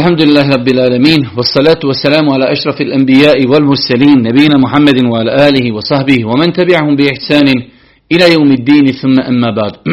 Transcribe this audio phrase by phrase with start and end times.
[0.00, 5.72] Alhamdulillah Rabbil Alamin, wassalatu wassalamu ala ašrafil anbija'i wal mursalin, nebina Muhammedin wa ala alihi
[5.72, 7.68] wa sahbihi, wa men tabi'ahum bi ihsanin,
[8.08, 9.84] ila jeumiddini, thumma emma ba'd.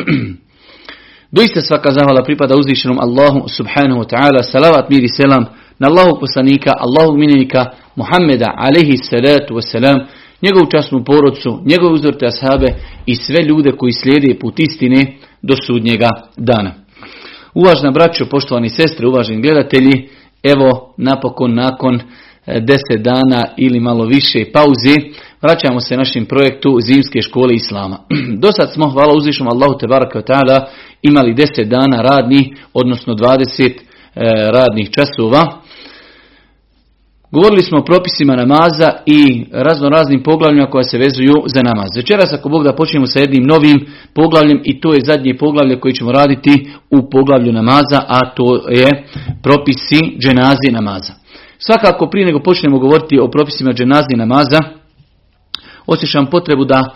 [1.36, 5.44] Doista svaka zahvala pripada uzvišenom Allahu subhanahu wa ta'ala, salavat mir i selam,
[5.80, 10.08] na Allahog poslanika, Allahog minjenika, Muhammeda, alaihi salatu wassalam,
[10.42, 12.70] njegovu časnu porodcu, njegove uzorte ashabe
[13.06, 16.87] i sve ljude koji slijede put istine do sudnjega dana.
[17.58, 20.10] Uvažna braćo, poštovani sestre, uvaženi gledatelji,
[20.44, 22.02] evo napokon nakon e,
[22.60, 24.96] deset dana ili malo više pauze,
[25.42, 27.98] vraćamo se našem projektu Zimske škole Islama.
[28.42, 30.66] Do sad smo, hvala uzvišom Allahu te baraka ta'ala,
[31.02, 33.74] imali deset dana radni, odnosno 20 e,
[34.52, 35.62] radnih časova.
[37.32, 41.90] Govorili smo o propisima namaza i razno raznim poglavljima koja se vezuju za namaz.
[41.96, 45.94] Večeras ako Bog da počnemo sa jednim novim poglavljem i to je zadnje poglavlje koje
[45.94, 49.04] ćemo raditi u poglavlju namaza, a to je
[49.44, 51.14] propisi dženazi namaza.
[51.58, 54.60] Svakako prije nego počnemo govoriti o propisima dženazi namaza,
[55.86, 56.96] osjećam potrebu da,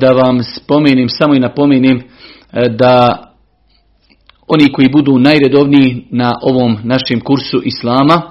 [0.00, 2.02] da vam spomenim, samo i napomenim
[2.70, 3.24] da
[4.46, 8.22] oni koji budu najredovniji na ovom našem kursu Islama,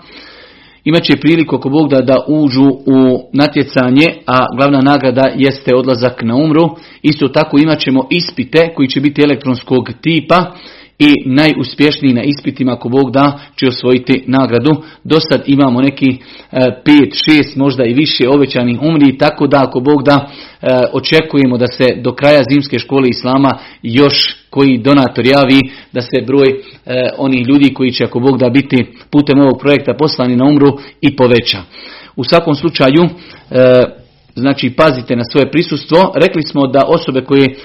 [0.88, 6.24] imat će priliku ako Bog da, da uđu u natjecanje, a glavna nagrada jeste odlazak
[6.24, 6.64] na umru.
[7.02, 10.54] Isto tako imat ćemo ispite koji će biti elektronskog tipa
[11.00, 14.76] i najuspješniji na ispitima ako Bog da će osvojiti nagradu.
[15.04, 16.18] Do sad imamo neki 5,
[16.52, 20.30] e, 6, možda i više obećanih umri, tako da ako Bog da
[20.62, 25.62] e, očekujemo da se do kraja zimske škole Islama još koji donator javi
[25.94, 29.94] da se broj e, onih ljudi koji će ako Bog da biti putem ovog projekta
[29.94, 31.58] poslani na umru i poveća.
[32.16, 33.04] U svakom slučaju
[34.36, 36.12] znači pazite na svoje prisustvo.
[36.16, 37.56] Rekli smo da osobe koje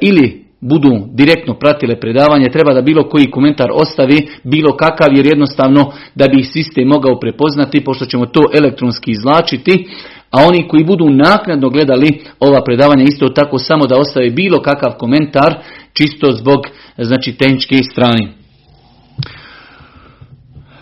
[0.00, 5.92] ili budu direktno pratile predavanje, treba da bilo koji komentar ostavi, bilo kakav, jer jednostavno
[6.14, 9.88] da bi ih sistem mogao prepoznati, pošto ćemo to elektronski izlačiti,
[10.30, 14.92] a oni koji budu naknadno gledali ova predavanja isto tako samo da ostave bilo kakav
[14.98, 15.54] komentar,
[15.92, 16.60] čisto zbog
[16.98, 18.38] znači tehničke strane.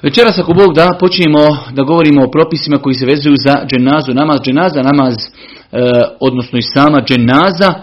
[0.02, 1.38] Večeras ako Bog da počinjemo
[1.72, 5.78] da govorimo o propisima koji se vezuju za dženazu, namaz, dženaza, namaz, e,
[6.20, 7.74] odnosno i sama dženaza,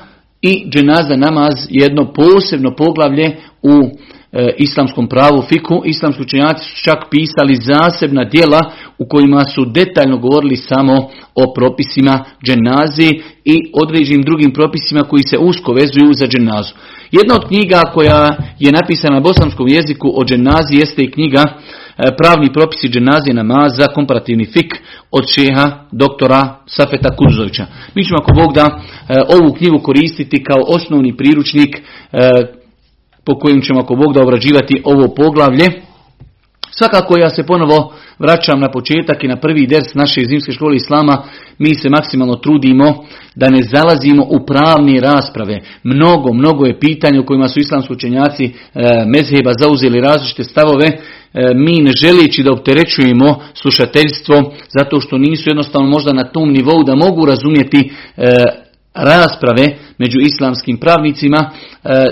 [0.42, 3.90] i dženaza namaz jedno posebno poglavlje u
[4.34, 5.82] e, islamskom pravu fiku.
[5.86, 10.94] Islamski učenjaci su čak pisali zasebna dijela u kojima su detaljno govorili samo
[11.36, 13.10] o propisima dženazi
[13.46, 16.74] i određenim drugim propisima koji se usko vezuju za dženazu.
[17.12, 21.44] Jedna od knjiga koja je napisana na bosanskom jeziku o dženazi jeste i knjiga
[21.98, 24.74] E, pravni propisi dženazije namaza, komparativni fik
[25.12, 27.66] od šeha doktora Safeta Kurzovića.
[27.96, 31.82] Mi ćemo ako Bog da e, ovu knjigu koristiti kao osnovni priručnik e,
[33.26, 35.66] po kojem ćemo ako Bog da obrađivati ovo poglavlje.
[36.72, 41.24] Svakako ja se ponovo vraćam na početak i na prvi ders naše zimske škole Islama.
[41.58, 45.62] Mi se maksimalno trudimo da ne zalazimo u pravne rasprave.
[45.84, 48.52] Mnogo, mnogo je pitanja u kojima su islamski učenjaci e,
[49.06, 50.86] mezheba zauzeli različite stavove.
[50.88, 50.98] E,
[51.56, 56.96] mi ne želeći da opterećujemo slušateljstvo zato što nisu jednostavno možda na tom nivou da
[56.96, 58.34] mogu razumjeti e,
[58.94, 61.52] rasprave među islamskim pravnicima.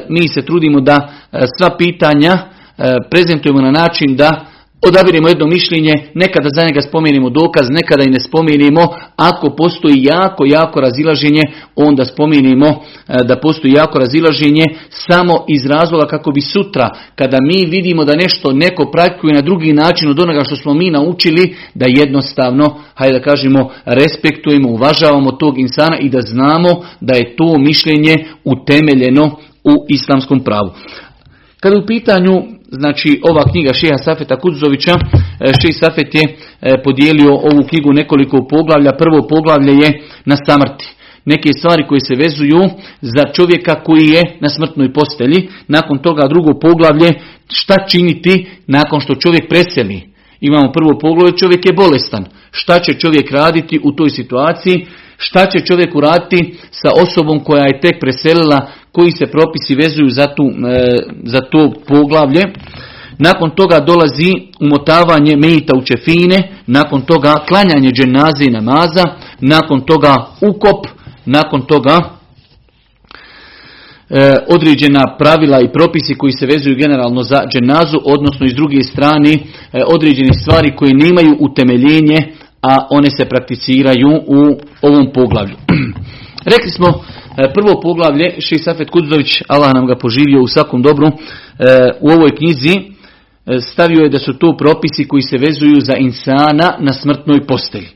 [0.10, 1.10] Mi se trudimo da
[1.58, 2.38] sva pitanja
[3.10, 4.46] prezentujemo na način da
[4.88, 8.82] odabiremo jedno mišljenje, nekada za njega spomenimo dokaz, nekada i ne spomenimo.
[9.16, 11.42] Ako postoji jako, jako razilaženje,
[11.76, 17.66] onda spomenimo e, da postoji jako razilaženje samo iz razloga kako bi sutra, kada mi
[17.66, 21.86] vidimo da nešto neko praktikuje na drugi način od onoga što smo mi naučili, da
[21.90, 28.26] jednostavno, hajde da kažemo, respektujemo, uvažavamo tog insana i da znamo da je to mišljenje
[28.44, 29.26] utemeljeno
[29.64, 30.72] u islamskom pravu.
[31.60, 37.32] Kada u pitanju znači ova knjiga Šeha Safeta Kudzovića, e, Šeha Safet je e, podijelio
[37.34, 38.92] ovu knjigu nekoliko poglavlja.
[38.92, 40.88] Prvo poglavlje je na samrti.
[41.26, 42.62] Neke stvari koje se vezuju
[43.02, 45.50] za čovjeka koji je na smrtnoj postelji.
[45.68, 47.10] Nakon toga drugo poglavlje
[47.48, 50.02] šta činiti nakon što čovjek preseli.
[50.40, 52.26] Imamo prvo poglavlje, čovjek je bolestan.
[52.52, 54.86] Šta će čovjek raditi u toj situaciji?
[55.18, 60.28] Šta će čovjek uraditi sa osobom koja je tek preselila koji se propisi vezuju za,
[60.28, 62.44] tu, e, za to poglavlje.
[63.18, 69.04] Nakon toga dolazi umotavanje mejita u čefine, nakon toga klanjanje dženaze i namaza,
[69.40, 70.88] nakon toga ukop,
[71.26, 72.00] nakon toga
[74.10, 79.34] e, određena pravila i propisi koji se vezuju generalno za dženazu, odnosno iz druge strane
[79.34, 79.40] e,
[79.88, 82.18] određene stvari koje nemaju utemeljenje,
[82.62, 85.56] a one se prakticiraju u ovom poglavlju.
[86.54, 87.04] Rekli smo
[87.36, 91.12] prvo poglavlje, Safet Kudzović, Allah nam ga poživio u svakom dobru, e,
[92.00, 92.82] u ovoj knjizi e,
[93.62, 97.90] stavio je da su to propisi koji se vezuju za insana na smrtnoj postelji.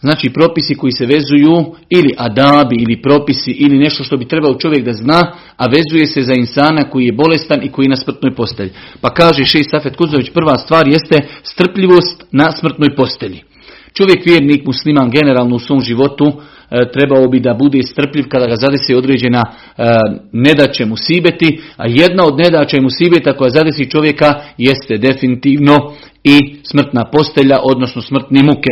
[0.00, 4.84] Znači propisi koji se vezuju ili adabi ili propisi ili nešto što bi trebao čovjek
[4.84, 8.34] da zna, a vezuje se za insana koji je bolestan i koji je na smrtnoj
[8.34, 8.70] postelji.
[9.00, 13.42] Pa kaže Šej Safet Kuzović, prva stvar jeste strpljivost na smrtnoj postelji.
[13.92, 16.32] Čovjek vjernik musliman generalno u svom životu e,
[16.92, 19.84] trebao bi da bude strpljiv kada ga zadesi određena e,
[20.32, 25.94] nedaće mu sibeti, a jedna od nedaća mu sibeta koja zadesi čovjeka jeste definitivno
[26.24, 28.70] i smrtna postelja, odnosno smrtne muke.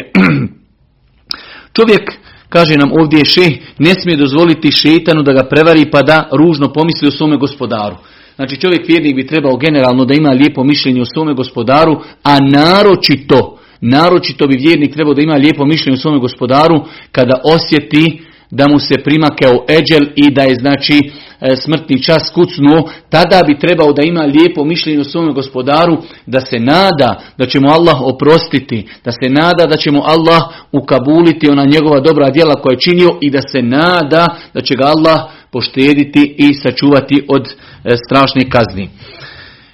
[1.77, 2.13] Čovjek,
[2.49, 3.47] kaže nam ovdje še,
[3.79, 7.97] ne smije dozvoliti šeitanu da ga prevari pa da ružno pomisli o svome gospodaru.
[8.37, 13.59] Znači čovjek vjernik bi trebao generalno da ima lijepo mišljenje o svome gospodaru, a naročito,
[13.81, 18.21] naročito bi vjernik trebao da ima lijepo mišljenje o svome gospodaru kada osjeti
[18.51, 23.59] da mu se primakao eđel i da je znači e, smrtni čas kucnuo, tada bi
[23.59, 25.97] trebao da ima lijepo mišljenje o svom gospodaru,
[26.27, 30.43] da se nada da će mu Allah oprostiti, da se nada da će mu Allah
[30.73, 34.85] ukabuliti ona njegova dobra djela koja je činio i da se nada da će ga
[34.85, 35.21] Allah
[35.53, 37.47] poštediti i sačuvati od
[37.85, 38.89] e, strašne kazni.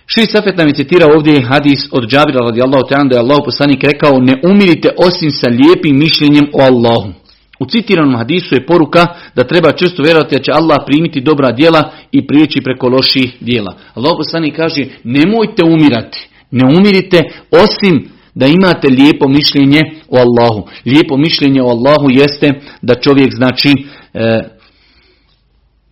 [0.06, 3.84] Ši Safet nam je citirao ovdje hadis od Džabira radijallahu ta'ala da je Allah poslanik
[3.84, 7.12] rekao ne umirite osim sa lijepim mišljenjem o Allahu.
[7.60, 9.06] U citiranom hadisu je poruka
[9.36, 13.76] da treba često vjerovati da će Allah primiti dobra djela i prijeći preko loših djela.
[13.94, 17.20] Allah poslani kaže nemojte umirati, ne umirite
[17.50, 20.68] osim da imate lijepo mišljenje o Allahu.
[20.86, 24.40] Lijepo mišljenje o Allahu jeste da čovjek znači e,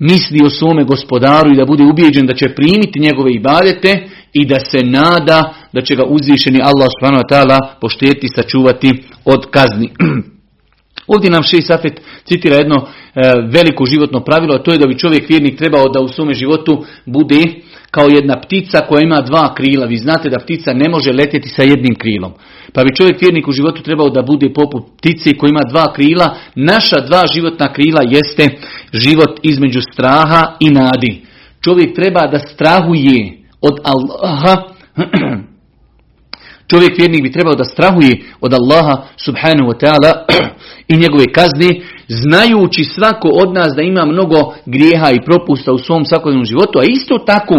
[0.01, 4.61] misli o svome gospodaru i da bude ubijeđen da će primiti njegove ibadete i da
[4.61, 9.91] se nada da će ga uzvišeni Allah subhanahu wa ta'ala pošteti sačuvati od kazni.
[11.15, 12.87] Ovdje nam Šej Safet citira jedno e,
[13.53, 16.85] veliko životno pravilo, a to je da bi čovjek vjernik trebao da u svome životu
[17.07, 17.43] bude
[17.91, 19.87] kao jedna ptica koja ima dva krila.
[19.87, 22.33] Vi znate da ptica ne može letjeti sa jednim krilom.
[22.73, 26.37] Pa bi čovjek vjernik u životu trebao da bude poput ptice koja ima dva krila.
[26.55, 28.49] Naša dva životna krila jeste
[28.93, 31.23] život između straha i nadi.
[31.65, 34.63] Čovjek treba da strahuje od Allaha
[36.71, 40.13] Čovjek vjernik bi trebao da strahuje od Allaha subhanahu wa ta'ala
[40.93, 41.71] i njegove kazne,
[42.09, 46.83] znajući svako od nas da ima mnogo grijeha i propusta u svom svakodnevnom životu, a
[46.85, 47.55] isto tako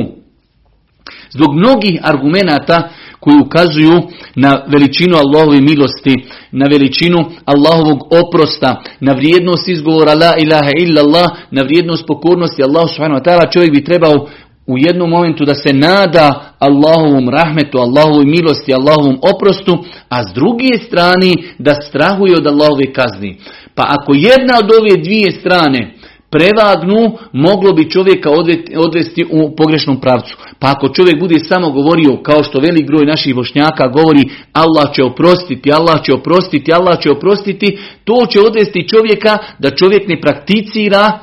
[1.30, 4.02] zbog mnogih argumenata koji ukazuju
[4.36, 6.16] na veličinu Allahove milosti,
[6.52, 13.20] na veličinu Allahovog oprosta, na vrijednost izgovora la ilaha illallah, na vrijednost pokornosti Allahu subhanahu
[13.20, 14.28] wa ta'ala, čovjek bi trebao
[14.68, 20.78] u jednom momentu da se nada Allahovom rahmetu, Allahovoj milosti, Allahovom oprostu, a s druge
[20.88, 23.38] strane da strahuje od Allahove kazni.
[23.76, 25.94] Pa ako jedna od ove dvije strane
[26.32, 28.30] prevagnu, moglo bi čovjeka
[28.78, 30.38] odvesti u pogrešnom pravcu.
[30.60, 34.24] Pa ako čovjek bude samo govorio, kao što velik broj naših vošnjaka govori,
[34.54, 40.08] Allah će oprostiti, Allah će oprostiti, Allah će oprostiti, to će odvesti čovjeka da čovjek
[40.08, 41.20] ne prakticira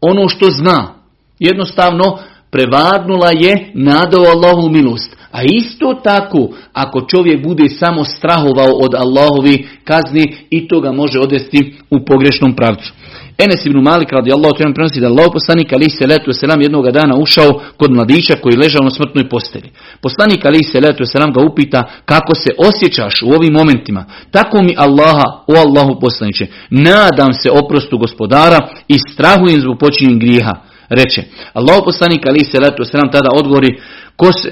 [0.00, 0.94] ono što zna.
[1.38, 2.18] Jednostavno,
[2.50, 5.16] prevagnula je nadao Allahu milost.
[5.30, 11.20] A isto tako, ako čovjek bude samo strahovao od Allahovi kazni, i to ga može
[11.20, 12.92] odvesti u pogrešnom pravcu.
[13.38, 17.16] Enes ibn Malik radi Allah prenosi da Allah poslanik ali se letu selam jednog dana
[17.16, 19.70] ušao kod mladića koji ležao na smrtnoj postelji.
[20.00, 24.04] Poslanik ali se letu selam ga upita kako se osjećaš u ovim momentima.
[24.30, 30.69] Tako mi Allaha, o Allahu poslaniće, nadam se oprostu gospodara i strahujem zbog počinjenja grijeha
[30.90, 31.22] reče.
[31.52, 33.80] Allah poslanik ali se letu nam tada odgovori
[34.16, 34.48] ko se,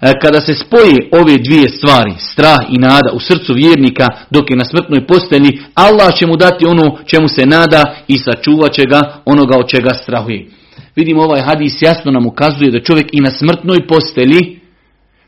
[0.00, 4.56] e, kada se spoje ove dvije stvari, strah i nada u srcu vjernika dok je
[4.56, 9.00] na smrtnoj postelji, Allah će mu dati ono čemu se nada i sačuvat će ga
[9.24, 10.46] onoga od čega strahuje.
[10.96, 14.60] Vidimo ovaj hadis jasno nam ukazuje da čovjek i na smrtnoj postelji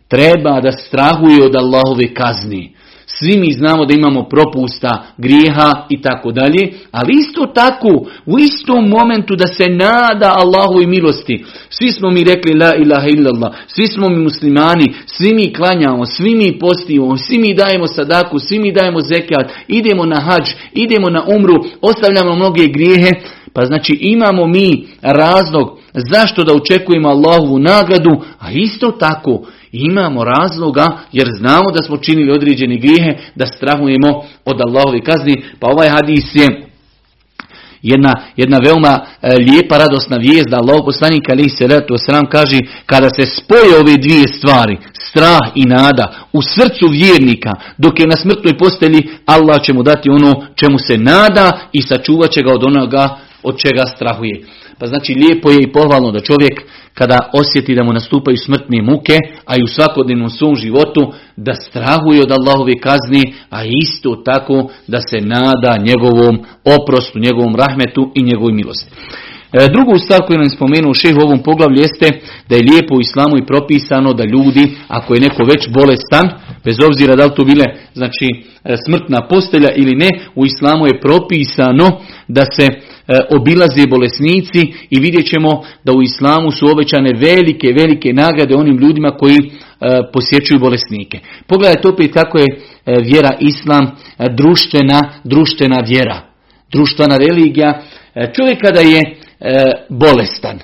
[0.08, 2.74] treba da strahuje od Allahove kazni.
[3.20, 7.88] Svi mi znamo da imamo propusta, grijeha i tako dalje, ali isto tako,
[8.26, 11.44] u istom momentu da se nada Allahu i milosti.
[11.68, 16.34] Svi smo mi rekli la ilaha illallah, svi smo mi muslimani, svi mi klanjamo, svi
[16.34, 21.24] mi postimo, svi mi dajemo sadaku, svi mi dajemo zekat, idemo na hađ, idemo na
[21.36, 23.10] umru, ostavljamo mnoge grijehe,
[23.52, 30.98] pa znači imamo mi razlog zašto da očekujemo Allahovu nagradu, a isto tako imamo razloga
[31.12, 35.42] jer znamo da smo činili određene grijehe da strahujemo od Allahove kazni.
[35.60, 36.70] Pa ovaj hadis je
[37.82, 42.58] jedna, jedna veoma e, lijepa radosna vijest da Allah poslanik ali se letu sram kaže
[42.86, 48.16] kada se spoje ove dvije stvari strah i nada u srcu vjernika dok je na
[48.16, 52.64] smrtnoj postelji Allah će mu dati ono čemu se nada i sačuvat će ga od
[52.64, 54.44] onoga od čega strahuje.
[54.80, 56.54] Pa znači lijepo je i pohvalno da čovjek
[56.94, 62.22] kada osjeti da mu nastupaju smrtne muke, a i u svakodnevnom svom životu, da strahuje
[62.22, 66.34] od Allahove kazni, a isto tako da se nada njegovom
[66.76, 68.90] oprostu, njegovom rahmetu i njegovoj milosti.
[69.52, 72.08] E, drugu stvar koju nam spomenuo šeh u ovom poglavlju jeste
[72.48, 76.26] da je lijepo u islamu i propisano da ljudi, ako je neko već bolestan,
[76.64, 78.26] bez obzira da li to bile znači,
[78.64, 81.86] e, smrtna postelja ili ne, u islamu je propisano
[82.28, 82.66] da se
[83.30, 89.10] obilaze bolesnici i vidjet ćemo da u islamu su obećane velike, velike nagrade onim ljudima
[89.10, 89.50] koji
[90.12, 91.18] posjećuju bolesnike.
[91.46, 92.46] Pogledajte opet kako je
[92.84, 93.90] vjera islam
[94.36, 96.20] društvena, društvena vjera,
[96.72, 97.82] društvena religija.
[98.36, 99.14] Čovjek kada je e,
[99.88, 100.58] bolestan.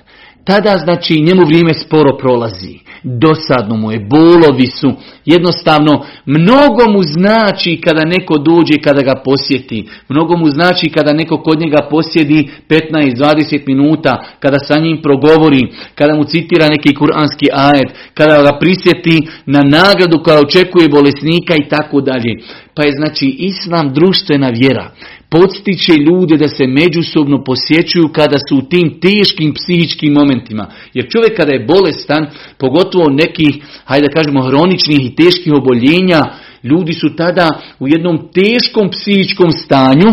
[0.47, 2.79] Tada znači njemu vrijeme sporo prolazi.
[3.03, 4.93] Dosadno mu je, bolovi su.
[5.25, 9.89] Jednostavno, mnogo mu znači kada neko dođe kada ga posjeti.
[10.09, 15.63] Mnogo mu znači kada neko kod njega posjedi 15-20 minuta, kada sa njim progovori,
[15.95, 21.69] kada mu citira neki kuranski ajet, kada ga prisjeti na nagradu koja očekuje bolesnika i
[21.69, 22.33] tako dalje.
[22.75, 24.91] Pa je znači islam društvena vjera
[25.31, 30.67] podstiče ljude da se međusobno posjećuju kada su u tim teškim psihičkim momentima.
[30.95, 32.27] Jer čovjek kada je bolestan,
[32.59, 33.55] pogotovo nekih,
[33.85, 36.21] hajde da kažemo, hroničnih i teških oboljenja,
[36.63, 40.11] ljudi su tada u jednom teškom psihičkom stanju,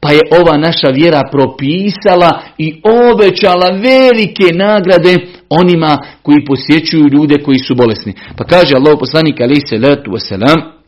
[0.00, 5.14] pa je ova naša vjera propisala i obećala velike nagrade
[5.48, 8.14] onima koji posjećuju ljude koji su bolesni.
[8.36, 10.81] Pa kaže Allah poslanik alaih salatu wasalam,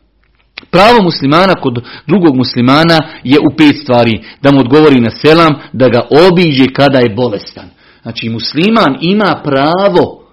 [0.70, 4.25] Pravo muslimana kod drugog muslimana je u pet stvari.
[4.42, 7.68] Da mu odgovori na selam, da ga obiđe kada je bolestan.
[8.02, 10.25] Znači musliman ima pravo,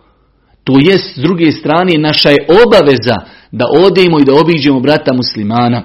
[0.64, 3.16] to jest s druge strane naša je obaveza
[3.52, 5.84] da odemo i da obiđemo brata muslimana.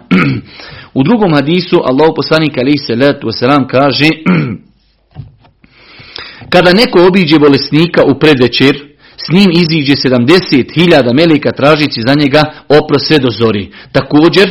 [0.98, 4.08] u drugom hadisu Allah poslanik alaih salatu wasalam kaže
[6.52, 8.95] kada neko obiđe bolesnika u predvečer,
[9.26, 13.72] s njim iziđe 70.000 melika tražići za njega opro sve do zori.
[13.92, 14.46] Također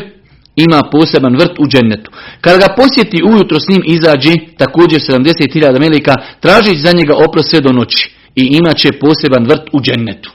[0.56, 2.12] ima poseban vrt u džennetu.
[2.42, 7.60] Kada ga posjeti ujutro s njim izađe također 70.000 melika tražići za njega opro sve
[7.62, 8.12] do noći.
[8.36, 10.32] I imat će poseban vrt u džennetu.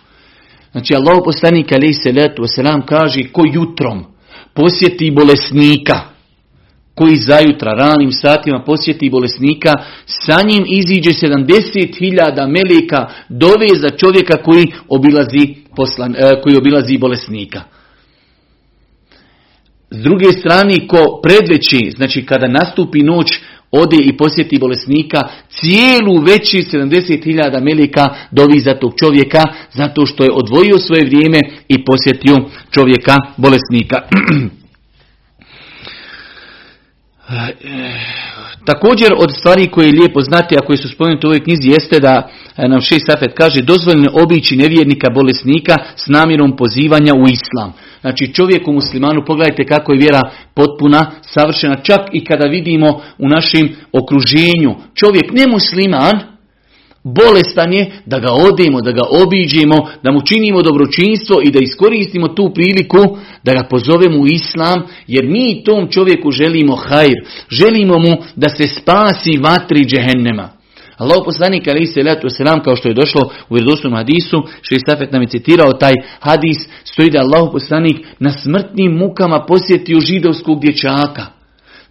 [0.73, 4.05] Znači Allah poslanik alaih salatu wasalam kaže ko jutrom
[4.55, 6.10] posjeti bolesnika
[7.01, 9.73] koji zajutra ranim satima posjeti bolesnika,
[10.07, 17.61] sa njim iziđe 70.000 meleka dove za čovjeka koji obilazi, poslan, e, koji obilazi bolesnika.
[19.91, 23.29] S druge strane, ko predveći, znači kada nastupi noć,
[23.71, 29.43] ode i posjeti bolesnika, cijelu veći 70.000 meleka dovi za tog čovjeka,
[29.73, 32.37] zato što je odvojio svoje vrijeme i posjetio
[32.71, 33.97] čovjeka bolesnika.
[38.65, 42.01] Također od stvari koje je lijepo znati, a koje su spomenute u ovoj knjizi, jeste
[42.01, 47.73] da e, nam Šeš Safet kaže dozvoljeno obići nevjernika, bolesnika s namjerom pozivanja u islam.
[48.01, 50.21] Znači čovjeku muslimanu, pogledajte kako je vjera
[50.55, 56.30] potpuna, savršena, čak i kada vidimo u našem okruženju, čovjek ne musliman,
[57.05, 62.29] bolestan je da ga odemo, da ga obiđemo, da mu činimo dobročinstvo i da iskoristimo
[62.29, 67.17] tu priliku da ga pozovemo u islam, jer mi tom čovjeku želimo hajr,
[67.51, 70.49] želimo mu da se spasi vatri džehennema.
[70.97, 74.43] Allah poslanik ali se letu selam kao što je došlo u vjerodostojnom hadisu,
[74.87, 80.61] Safet nam je citirao taj hadis, stoji da Allah poslanik na smrtnim mukama posjetio židovskog
[80.61, 81.40] dječaka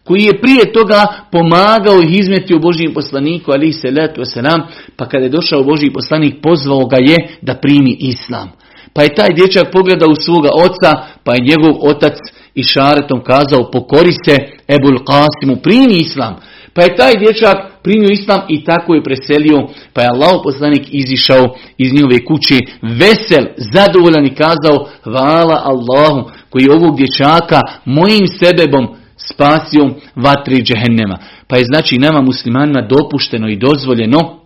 [0.03, 4.61] koji je prije toga pomagao i izmetio Božijem poslaniku, ali se letu selam,
[4.95, 8.51] pa kada je došao Božiji poslanik, pozvao ga je da primi islam.
[8.93, 10.91] Pa je taj dječak pogledao u svoga oca,
[11.23, 12.13] pa je njegov otac
[12.55, 14.35] i šaretom kazao, pokori se
[14.67, 16.35] Ebul Qasimu, primi islam.
[16.73, 21.55] Pa je taj dječak primio islam i tako je preselio, pa je Allah poslanik izišao
[21.77, 28.98] iz njove kuće vesel, zadovoljan i kazao, hvala Allahu koji je ovog dječaka mojim sebebom
[29.33, 31.17] spasio vatri džehennema.
[31.47, 34.38] Pa je znači nama muslimanima dopušteno i dozvoljeno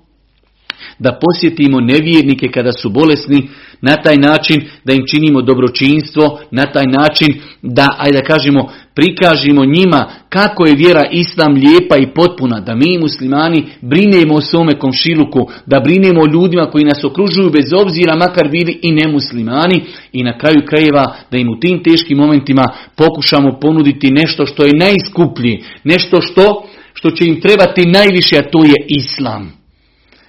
[0.99, 3.49] da posjetimo nevjernike kada su bolesni,
[3.81, 7.27] na taj način da im činimo dobročinstvo, na taj način
[7.61, 12.97] da, ajde da kažemo, prikažemo njima kako je vjera islam lijepa i potpuna, da mi
[12.97, 18.49] muslimani brinemo o svome komšiluku, da brinemo o ljudima koji nas okružuju bez obzira makar
[18.49, 19.83] bili i nemuslimani
[20.13, 24.79] i na kraju krajeva da im u tim teškim momentima pokušamo ponuditi nešto što je
[24.79, 29.62] najskuplji, nešto što, što će im trebati najviše, a to je islam.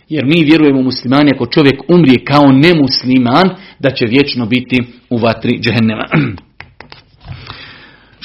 [0.09, 5.61] Jer mi vjerujemo muslimani ako čovjek umrije kao nemusliman, da će vječno biti u vatri
[5.61, 6.05] džehennema.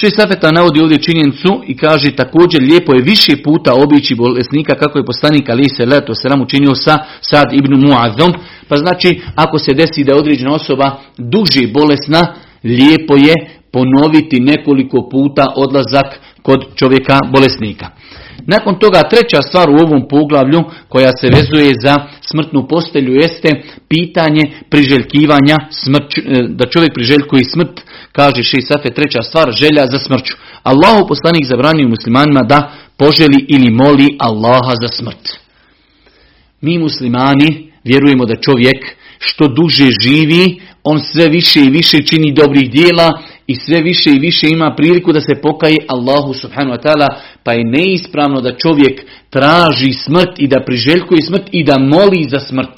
[0.01, 4.97] Šest Safeta navodi ovdje činjenicu i kaže također lijepo je više puta obići bolesnika kako
[4.97, 8.31] je poslanik Ali se leto selam učinio sa Sad ibn Muazom.
[8.67, 12.33] Pa znači ako se desi da je određena osoba duže bolesna,
[12.63, 13.33] lijepo je
[13.71, 17.87] ponoviti nekoliko puta odlazak kod čovjeka bolesnika.
[18.53, 23.49] Nakon toga treća stvar u ovom poglavlju koja se vezuje za smrtnu postelju jeste
[23.87, 27.75] pitanje priželjkivanja smrć, e, da čovjek priželjkuje smrt,
[28.11, 30.33] kaže Šej Safe treća stvar, želja za smrću.
[30.63, 35.23] Allahu poslanik zabranio muslimanima da poželi ili moli Allaha za smrt.
[36.61, 38.79] Mi muslimani vjerujemo da čovjek
[39.19, 44.19] što duže živi, on sve više i više čini dobrih dijela i sve više i
[44.19, 47.07] više ima priliku da se pokaje Allahu subhanahu wa ta'ala,
[47.43, 52.39] pa je neispravno da čovjek traži smrt i da priželjkuje smrt i da moli za
[52.39, 52.75] smrt.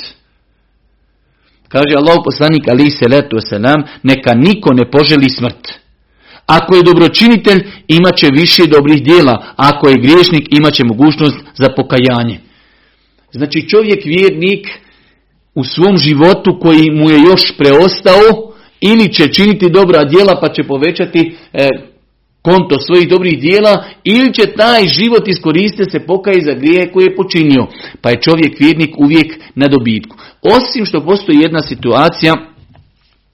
[1.67, 5.67] Kaže Allah poslanik ali se letu selam, neka niko ne poželi smrt.
[6.45, 9.53] Ako je dobročinitelj, imat će više dobrih dijela.
[9.55, 12.39] Ako je griješnik, imat će mogućnost za pokajanje.
[13.31, 14.67] Znači čovjek vjernik
[15.55, 18.50] u svom životu koji mu je još preostao,
[18.81, 21.67] ili će činiti dobra djela pa će povećati e,
[22.41, 27.15] konto svojih dobrih dijela ili će taj život iskoristiti se pokaj za grije koje je
[27.15, 27.67] počinio.
[28.01, 30.17] Pa je čovjek vjernik uvijek na dobitku.
[30.41, 32.33] Osim što postoji jedna situacija,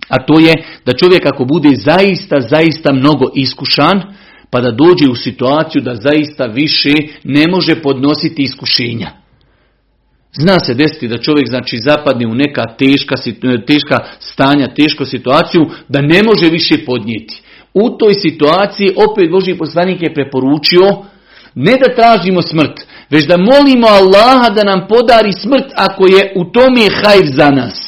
[0.10, 0.54] a to je
[0.86, 4.02] da čovjek ako bude zaista, zaista mnogo iskušan,
[4.50, 9.12] pa da dođe u situaciju da zaista više ne može podnositi iskušenja.
[10.40, 13.16] Zna se desiti da čovjek znači zapadne u neka teška,
[13.68, 17.42] teška stanja, tešku situaciju, da ne može više podnijeti.
[17.74, 20.88] U toj situaciji opet Boži poslanik je preporučio
[21.56, 26.46] ne da tražimo smrt, već da molimo Allaha da nam podari smrt ako je u
[26.46, 27.87] tome hajr za nas.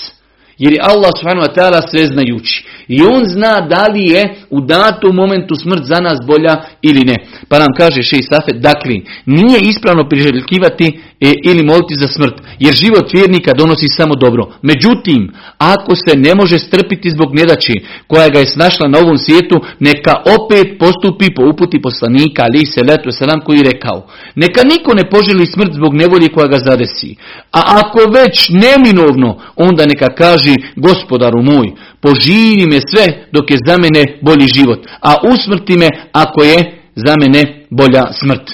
[0.59, 2.65] Jer je Allah subhanahu wa ta'ala sve znajući.
[2.87, 7.15] I on zna da li je u datom momentu smrt za nas bolja ili ne.
[7.49, 12.73] Pa nam kaže šej Safet, dakle, nije ispravno priželjkivati e, ili moliti za smrt, jer
[12.75, 14.43] život vjernika donosi samo dobro.
[14.61, 17.73] Međutim, ako se ne može strpiti zbog nedaći
[18.07, 22.83] koja ga je snašla na ovom svijetu, neka opet postupi po uputi poslanika, ali se
[22.83, 27.15] letu selam koji je rekao, neka niko ne poželi smrt zbog nevolje koja ga zadesi.
[27.51, 31.67] A ako već neminovno, onda neka kaže, gospodaru moj,
[32.01, 36.57] poživi me sve dok je za mene bolji život, a usmrti me ako je
[36.95, 38.51] za mene bolja smrt.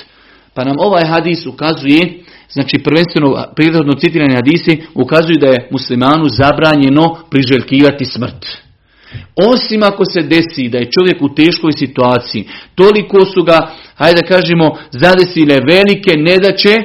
[0.54, 2.02] Pa nam ovaj hadis ukazuje,
[2.50, 8.46] znači prvenstveno prirodno citirani hadisi ukazuju da je muslimanu zabranjeno priželjkivati smrt.
[9.36, 13.58] Osim ako se desi da je čovjek u teškoj situaciji, toliko su ga,
[13.96, 16.76] hajde da kažemo, zadesile velike nedaće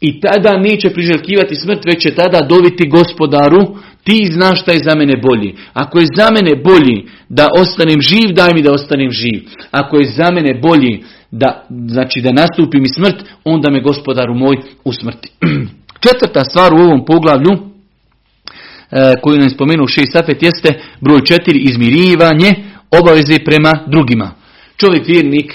[0.00, 4.94] i tada neće priželjkivati smrt, već će tada dobiti gospodaru ti znaš šta je za
[4.94, 5.54] mene bolji.
[5.72, 9.42] Ako je za mene bolji da ostanem živ, daj mi da ostanem živ.
[9.70, 14.56] Ako je za mene bolji da, znači da nastupi mi smrt, onda me gospodaru moj
[14.84, 15.28] usmrti.
[16.04, 22.54] Četvrta stvar u ovom poglavlju e, koju nam spomenuo šest safet jeste broj četiri izmirivanje
[22.90, 24.30] obaveze prema drugima.
[24.76, 25.52] Čovjek vjernik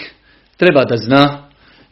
[0.57, 1.43] treba da zna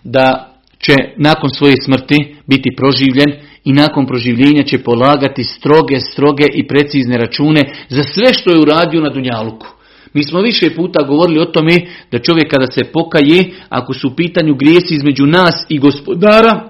[0.03, 3.31] da će nakon svoje smrti biti proživljen
[3.63, 9.01] i nakon proživljenja će polagati stroge, stroge i precizne račune za sve što je uradio
[9.01, 9.67] na Dunjaluku.
[10.13, 11.75] Mi smo više puta govorili o tome
[12.11, 16.69] da čovjek kada se pokaje, ako su u pitanju grijesi između nas i gospodara,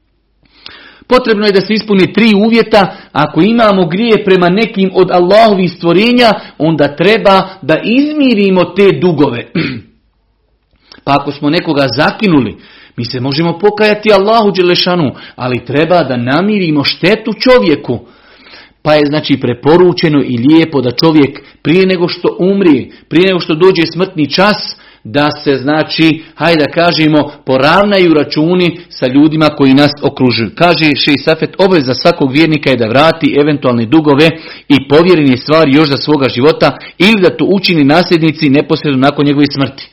[1.12, 2.96] potrebno je da se ispuni tri uvjeta.
[3.12, 9.50] Ako imamo grije prema nekim od Allahovih stvorenja, onda treba da izmirimo te dugove.
[11.04, 12.56] Pa ako smo nekoga zakinuli,
[13.00, 17.98] mi se možemo pokajati Allahu Đelešanu, ali treba da namirimo štetu čovjeku.
[18.82, 23.54] Pa je znači preporučeno i lijepo da čovjek prije nego što umri, prije nego što
[23.54, 29.92] dođe smrtni čas, da se znači, hajde da kažemo, poravnaju računi sa ljudima koji nas
[30.02, 30.50] okružuju.
[30.54, 34.28] Kaže Šej Safet, obveza svakog vjernika je da vrati eventualne dugove
[34.68, 39.46] i povjerene stvari još za svoga života ili da to učini nasljednici neposredno nakon njegove
[39.46, 39.88] smrti.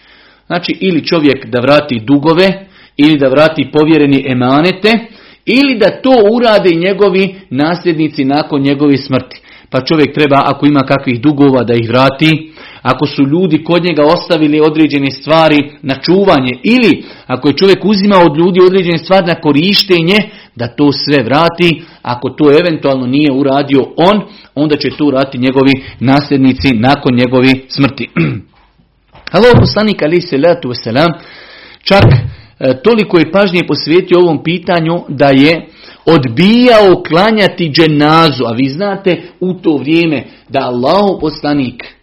[0.47, 2.66] Znači, ili čovjek da vrati dugove,
[2.97, 4.91] ili da vrati povjereni emanete,
[5.45, 9.41] ili da to urade njegovi nasljednici nakon njegove smrti.
[9.69, 12.51] Pa čovjek treba, ako ima kakvih dugova, da ih vrati.
[12.81, 18.21] Ako su ljudi kod njega ostavili određene stvari na čuvanje ili ako je čovjek uzimao
[18.25, 20.17] od ljudi određene stvari na korištenje,
[20.55, 21.81] da to sve vrati.
[22.01, 24.21] Ako to eventualno nije uradio on,
[24.55, 28.09] onda će to urati njegovi nasljednici nakon njegove smrti.
[29.35, 30.71] Allah poslanik ali se letu
[31.83, 32.03] čak
[32.83, 35.67] toliko je pažnje posvetio ovom pitanju da je
[36.05, 38.43] odbijao klanjati dženazu.
[38.45, 41.97] A vi znate u to vrijeme da Allahu poslanik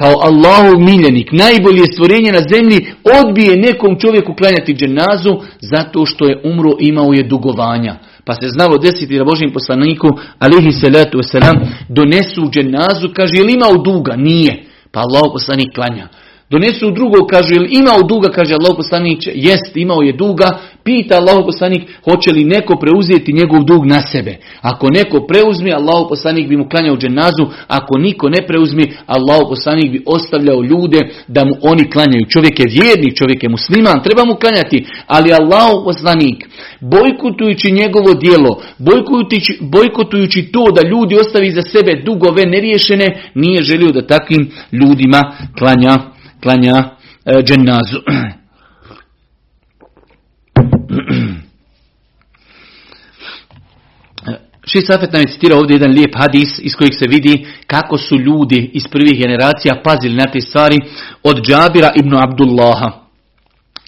[0.00, 2.78] kao Allahov miljenik, najbolje stvorenje na zemlji,
[3.18, 7.96] odbije nekom čovjeku klanjati dženazu zato što je umro imao je dugovanja.
[8.24, 10.08] Pa se znalo desiti da Božim poslaniku,
[10.38, 11.56] alihi salatu wasalam,
[11.88, 14.16] donesu dženazu, kaže, je li imao duga?
[14.16, 14.62] Nije.
[14.92, 16.08] Pa Allah poslanik klanja.
[16.50, 20.48] Donesu drugo, kažu, jel imao duga, kaže Allah poslanik, jest, imao je duga,
[20.84, 24.36] pita Allah poslanik, hoće li neko preuzeti njegov dug na sebe.
[24.60, 29.92] Ako neko preuzme, Allah poslanik bi mu klanjao dženazu, ako niko ne preuzme, Allah poslanik
[29.92, 32.26] bi ostavljao ljude da mu oni klanjaju.
[32.34, 36.48] Čovjek je vjerni, čovjek je musliman, treba mu klanjati, ali Allah poslanik,
[36.80, 43.92] bojkotujući njegovo djelo, bojkotujući, bojkotujući to da ljudi ostavi za sebe dugove neriješene, nije želio
[43.92, 45.20] da takvim ljudima
[45.58, 46.90] klanja klanja
[47.24, 48.00] e, dženazu.
[54.72, 58.16] Šest Safet nam je citirao ovdje jedan lijep hadis iz kojeg se vidi kako su
[58.16, 60.78] ljudi iz prvih generacija pazili na te stvari
[61.22, 62.90] od Džabira ibn Abdullaha.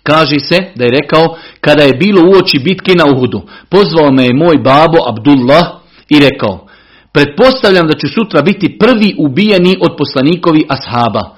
[0.03, 4.25] Kaže se da je rekao, kada je bilo u oči bitke na Uhudu, pozvao me
[4.25, 5.67] je moj babo Abdullah
[6.09, 6.67] i rekao,
[7.13, 11.37] pretpostavljam da ću sutra biti prvi ubijeni od poslanikovi ashaba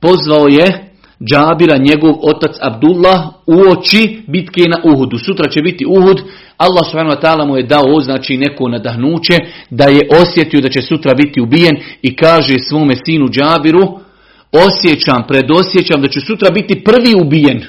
[0.00, 0.90] pozvao je
[1.28, 5.18] Džabira, njegov otac Abdullah, u oči bitke na Uhudu.
[5.18, 6.22] Sutra će biti Uhud,
[6.56, 9.36] Allah subhanahu mu je dao znači neko nadahnuće
[9.70, 13.98] da je osjetio da će sutra biti ubijen i kaže svome sinu Džabiru,
[14.52, 17.64] osjećam, predosjećam da će sutra biti prvi ubijen.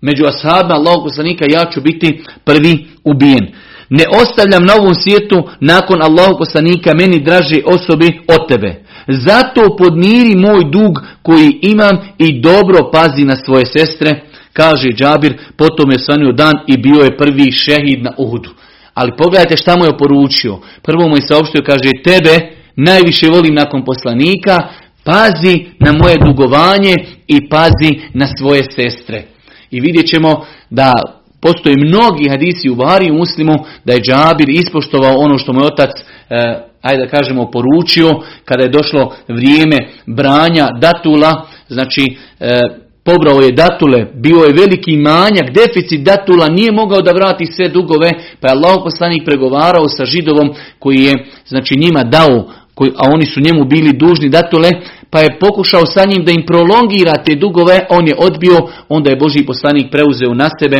[0.00, 3.46] Među ashabima Allahog poslanika ja ću biti prvi ubijen.
[3.90, 8.84] Ne ostavljam na ovom svijetu nakon Allahog poslanika meni draže osobi od tebe.
[9.08, 14.20] Zato podmiri moj dug koji imam i dobro pazi na svoje sestre,
[14.52, 18.50] kaže Džabir, potom je svanio dan i bio je prvi šehid na Uhudu.
[18.94, 20.58] Ali pogledajte šta mu je poručio.
[20.82, 22.34] Prvo mu je saopštio, kaže, tebe
[22.76, 24.68] najviše volim nakon poslanika,
[25.04, 26.94] pazi na moje dugovanje
[27.26, 29.22] i pazi na svoje sestre.
[29.70, 30.92] I vidjet ćemo da
[31.40, 35.66] postoje mnogi hadisi u Bari u muslimu da je Džabir ispoštovao ono što mu je
[35.66, 35.90] otac
[36.30, 38.10] e, ajde da kažemo, poručio
[38.44, 39.76] kada je došlo vrijeme
[40.06, 42.60] branja datula, znači e,
[43.04, 48.10] pobrao je datule, bio je veliki manjak, deficit datula, nije mogao da vrati sve dugove,
[48.40, 51.14] pa je Allah poslanik pregovarao sa židovom koji je
[51.46, 54.70] znači njima dao, koji, a oni su njemu bili dužni datule,
[55.10, 59.16] pa je pokušao sa njim da im prolongira te dugove, on je odbio, onda je
[59.16, 60.78] Boži poslanik preuzeo na sebe.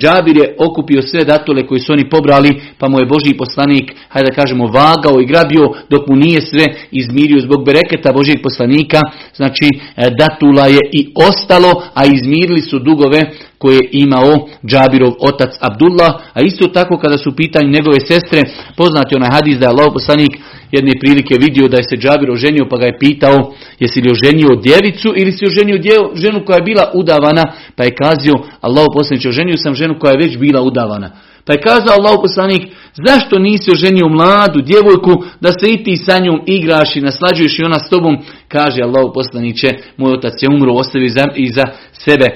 [0.00, 4.28] Džabir je okupio sve datule koji su oni pobrali, pa mu je Boži poslanik, hajde
[4.30, 9.00] da kažemo, vagao i grabio dok mu nije sve izmirio zbog bereketa Božijeg poslanika.
[9.36, 9.66] Znači,
[9.96, 13.20] e, datula je i ostalo, a izmirili su dugove
[13.58, 14.32] koje je imao
[14.66, 18.40] Džabirov otac Abdullah, a isto tako kada su pitanje njegove sestre,
[18.76, 20.32] poznati onaj hadis da je Allah poslanik
[20.72, 24.60] jedne prilike vidio da je se Džabir oženio pa ga je pitao jesi li oženio
[24.66, 25.78] djevicu ili si oženio
[26.14, 27.44] ženu koja je bila udavana
[27.76, 31.10] pa je kazio Allah poslanik oženio sam ženu koja je već bila udavana.
[31.44, 32.62] Pa je kazao Allah poslanik,
[33.06, 37.64] zašto nisi oženio mladu djevojku da se i ti sa njom igraš i naslađuješ i
[37.64, 38.18] ona s tobom?
[38.48, 42.26] Kaže Allah poslaniće, moj otac je umro, ostavio iza sebe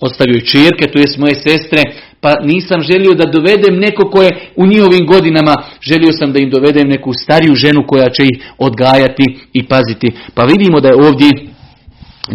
[0.00, 1.82] ostavio čirke, to jest moje sestre,
[2.24, 6.88] pa nisam želio da dovedem neko koje u njihovim godinama, želio sam da im dovedem
[6.88, 10.08] neku stariju ženu koja će ih odgajati i paziti.
[10.34, 11.30] Pa vidimo da je ovdje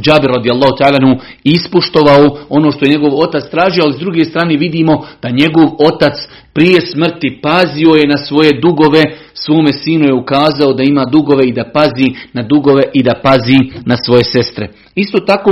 [0.04, 5.06] Džabir radijallahu ta'ala ispuštovao ono što je njegov otac tražio, ali s druge strane vidimo
[5.22, 6.16] da njegov otac
[6.54, 11.54] prije smrti pazio je na svoje dugove, svome sinu je ukazao da ima dugove i
[11.54, 14.68] da pazi na dugove i da pazi na svoje sestre.
[14.96, 15.52] Isto tako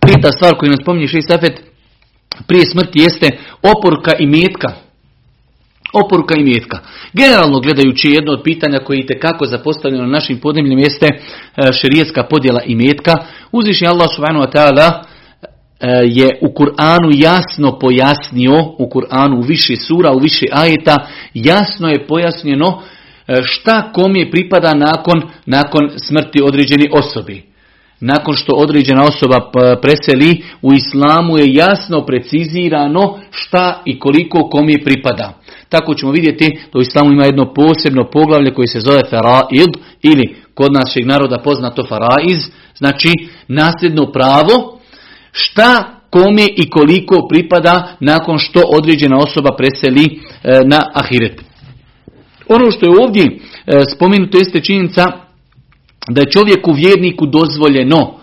[0.00, 1.71] Peta stvar koju nam spominje Safet
[2.46, 3.30] prije smrti jeste
[3.62, 4.72] oporuka i metka.
[5.92, 6.78] Oporuka i metka.
[7.12, 12.22] Generalno gledajući jedno od pitanja koje je kako zapostavljeno na našim podnemljem jeste e, šerijetska
[12.22, 13.16] podjela i metka.
[13.52, 15.02] Uzvišnji Allah subhanahu wa ta'ala e,
[16.04, 20.96] je u Kur'anu jasno pojasnio, u Kur'anu u više sura, u više ajeta,
[21.34, 22.82] jasno je pojasnjeno
[23.28, 27.51] e, šta kom je pripada nakon, nakon smrti određeni osobi
[28.04, 29.50] nakon što određena osoba
[29.82, 35.32] preseli, u islamu je jasno precizirano šta i koliko komi pripada.
[35.68, 39.70] Tako ćemo vidjeti da u islamu ima jedno posebno poglavlje koje se zove faraid
[40.02, 42.40] ili kod našeg naroda poznato faraiz,
[42.74, 43.08] znači
[43.48, 44.78] nasljedno pravo,
[45.32, 51.42] šta kome i koliko pripada nakon što određena osoba preseli e, na ahiret.
[52.48, 55.21] Ono što je ovdje e, spomenuto jeste činjenica
[56.08, 58.14] da je čovjeku vjerniku dozvoljeno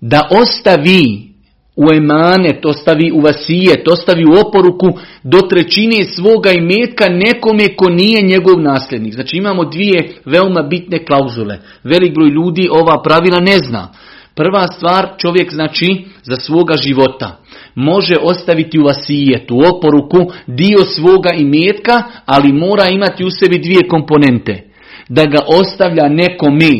[0.00, 1.30] da ostavi
[1.76, 4.86] u emane, to stavi u vasije, to stavi u oporuku
[5.22, 9.14] do trećine svoga imetka nekome ko nije njegov nasljednik.
[9.14, 11.58] Znači imamo dvije veoma bitne klauzule.
[11.84, 13.88] Velik broj ljudi ova pravila ne zna.
[14.34, 17.40] Prva stvar, čovjek znači za svoga života
[17.74, 23.88] može ostaviti u vasijetu, u oporuku dio svoga imetka, ali mora imati u sebi dvije
[23.88, 24.69] komponente.
[25.10, 26.70] Da ga ostavlja nekome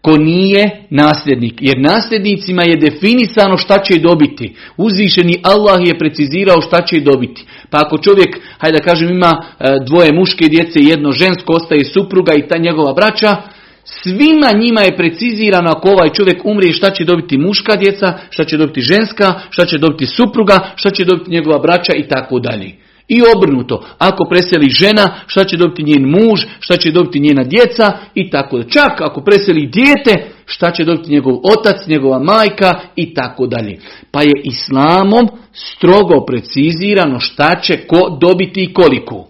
[0.00, 1.54] ko nije nasljednik.
[1.60, 4.54] Jer nasljednicima je definisano šta će dobiti.
[4.76, 7.44] Uzvišeni Allah je precizirao šta će dobiti.
[7.70, 11.84] Pa ako čovjek, hajde da kažem, ima e, dvoje muške djece i jedno žensko, ostaje
[11.84, 13.36] supruga i ta njegova braća,
[13.84, 18.56] Svima njima je precizirano ako ovaj čovjek umrije šta će dobiti muška djeca, šta će
[18.56, 22.72] dobiti ženska, šta će dobiti supruga, šta će dobiti njegova braća i tako dalje.
[23.12, 27.92] I obrnuto, ako preseli žena, šta će dobiti njen muž, šta će dobiti njena djeca
[28.14, 28.70] i tako dalje.
[28.70, 33.78] Čak ako preseli dijete, šta će dobiti njegov otac, njegova majka i tako dalje.
[34.10, 39.28] Pa je islamom strogo precizirano šta će ko dobiti i koliko.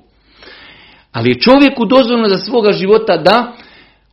[1.13, 3.53] Ali je čovjeku dozvoljeno za svoga života da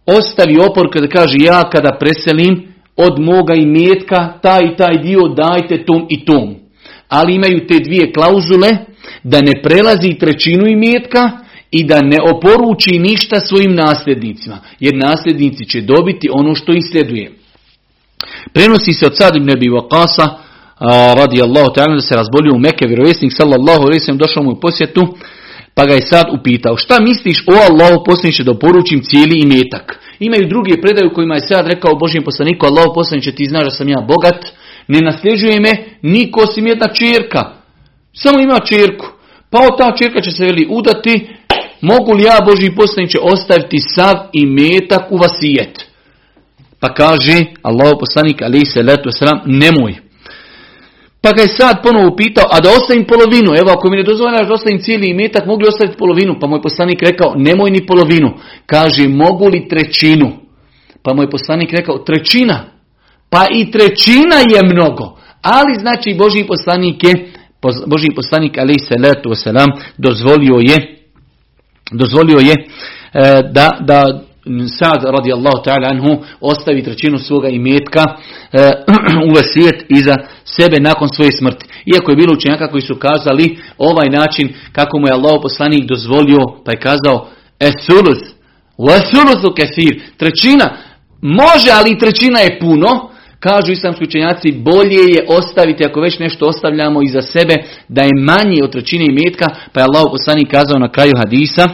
[0.05, 5.85] ostavi opor kada kaže ja kada preselim od moga imetka taj i taj dio dajte
[5.85, 6.55] tom i tom.
[7.09, 8.86] Ali imaju te dvije klauzule
[9.23, 11.31] da ne prelazi trećinu imetka
[11.71, 14.57] i da ne oporuči ništa svojim nasljednicima.
[14.79, 17.31] Jer nasljednici će dobiti ono što ih sljeduje.
[18.53, 20.27] Prenosi se od Sad ibn Abi Waqasa
[21.19, 25.17] radi Allahu ta'ala da se razbolio u Mekke, vjerovjesnik sallallahu alaihi došao mu u posjetu
[25.77, 29.99] pa ga je sad upitao, šta misliš o Allahu poslaniče da poručim cijeli imetak?
[30.19, 33.89] Imaju drugi predaju kojima je sad rekao Božijem poslaniku, Allahu poslaniče ti znaš da sam
[33.89, 34.45] ja bogat,
[34.87, 37.56] ne nasljeđuje me niko osim jedna čerka.
[38.21, 39.05] Samo ima čerku.
[39.49, 41.29] Pa o ta čerka će se veli udati,
[41.81, 45.85] mogu li ja Božji poslaniče ostaviti sav imetak u vasijet?
[46.79, 49.95] Pa kaže Allahu poslanik ali se letu sram, nemoj.
[51.21, 54.47] Pa ga je sad ponovo pitao, a da ostavim polovinu, evo ako mi ne dozvoljavaš
[54.47, 56.39] da ostavim cijeli imetak, mogu li ostaviti polovinu?
[56.39, 58.33] Pa moj poslanik rekao, nemoj ni polovinu.
[58.65, 60.31] Kaže, mogu li trećinu?
[61.03, 62.65] Pa moj poslanik rekao, trećina.
[63.29, 65.17] Pa i trećina je mnogo.
[65.41, 67.31] Ali znači Boži poslanik je,
[67.87, 70.97] Boži poslanik ali se letu selam dozvolio je,
[71.91, 74.27] dozvolio je e, da, da
[74.79, 78.03] Sad radijallahu ta'ala anhu ostavi trećinu svoga imetka
[78.53, 78.71] e,
[79.27, 80.15] u vasijet iza
[80.45, 81.65] sebe nakon svoje smrti.
[81.85, 86.39] Iako je bilo učenjaka koji su kazali ovaj način kako mu je Allah poslanik dozvolio
[86.65, 88.19] pa je kazao esulus,
[88.77, 90.77] u kefir, trećina,
[91.21, 93.09] može ali trećina je puno,
[93.39, 97.55] Kažu islamski učenjaci, bolje je ostaviti, ako već nešto ostavljamo iza sebe,
[97.87, 101.65] da je manje od trećine imetka, pa je Allah poslanik kazao na kraju hadisa,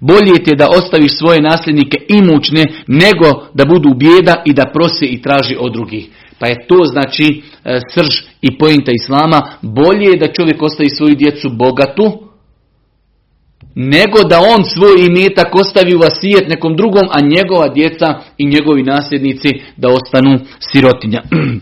[0.00, 5.22] bolje je da ostaviš svoje nasljednike imućne nego da budu bijeda i da prose i
[5.22, 6.08] traži od drugih.
[6.38, 9.40] Pa je to znači e, srž i pojenta islama.
[9.62, 12.27] Bolje je da čovjek ostavi svoju djecu bogatu
[13.80, 18.82] nego da on svoj imetak ostavi u vasijet nekom drugom, a njegova djeca i njegovi
[18.82, 20.38] nasljednici da ostanu
[20.72, 21.22] sirotinja.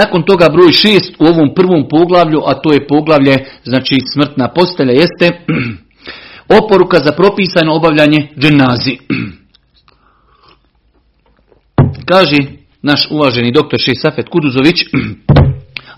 [0.00, 4.92] Nakon toga broj šest u ovom prvom poglavlju, a to je poglavlje, znači smrtna postelja,
[4.92, 5.44] jeste
[6.58, 8.98] oporuka za propisano obavljanje dženazi.
[12.10, 12.38] Kaže
[12.82, 14.76] naš uvaženi doktor Šejsafet Kuduzović,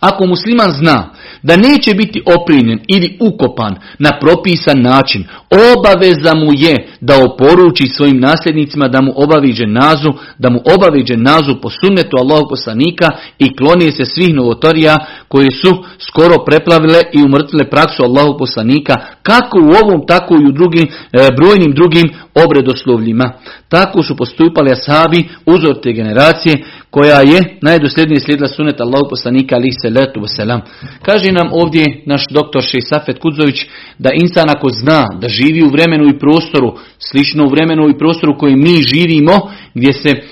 [0.01, 1.11] ako musliman zna
[1.43, 8.21] da neće biti oprinjen ili ukopan na propisan način, obaveza mu je da oporuči svojim
[8.21, 13.93] nasljednicima da mu obavi nazu, da mu obavi nazu po sunnetu Allahog poslanika i klonije
[13.93, 14.97] se svih novotorija
[15.29, 20.53] koji su skoro preplavile i umrtile praksu Allahog poslanika, kako u ovom, tako i u
[20.53, 23.33] drugim, e, brojnim drugim obredoslovljima.
[23.69, 26.65] Tako su postupali ashabi, uzor te generacije,
[26.95, 30.61] koja je najdosljednije slijedila sunet Allahu poslanika ali se letu selam.
[31.03, 33.59] Kaže nam ovdje naš doktor Safet Kudzović
[33.99, 38.39] da insan ako zna da živi u vremenu i prostoru, slično u vremenu i prostoru
[38.39, 39.35] koji mi živimo,
[39.75, 40.23] gdje se e,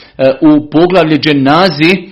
[0.41, 2.05] u poglavlje dženazi e,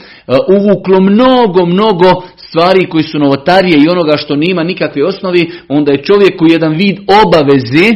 [0.56, 6.02] uvuklo mnogo, mnogo stvari koji su novotarije i onoga što nema nikakve osnovi, onda je
[6.02, 7.86] čovjeku jedan vid obaveze